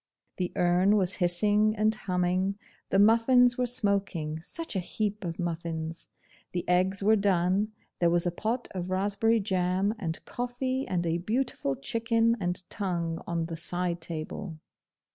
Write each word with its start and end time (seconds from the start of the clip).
The 0.37 0.51
urn 0.55 0.95
was 0.97 1.17
hissing 1.17 1.75
and 1.75 1.93
humming: 1.93 2.57
the 2.89 2.97
muffins 2.97 3.55
were 3.59 3.67
smoking 3.67 4.41
such 4.41 4.75
a 4.75 4.79
heap 4.79 5.23
of 5.23 5.37
muffins! 5.37 6.07
the 6.53 6.67
eggs 6.67 7.03
were 7.03 7.15
done, 7.15 7.71
there 7.99 8.09
was 8.09 8.25
a 8.25 8.31
pot 8.31 8.67
of 8.73 8.89
raspberry 8.89 9.39
jam, 9.39 9.93
and 9.99 10.25
coffee, 10.25 10.87
and 10.87 11.05
a 11.05 11.19
beautiful 11.19 11.75
chicken 11.75 12.35
and 12.39 12.67
tongue 12.67 13.21
on 13.27 13.45
the 13.45 13.55
side 13.57 14.01
table. 14.01 14.57